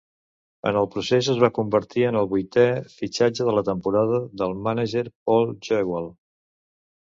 [0.69, 2.65] En el procés es va convertir en el vuitè
[2.95, 6.13] fitxatge de la temporada del mànager Paul Jewell.